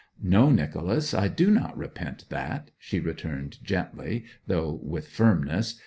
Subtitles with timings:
[0.23, 5.79] 'No, Nicholas, I do not repent that,' she returned gently, though with firmness.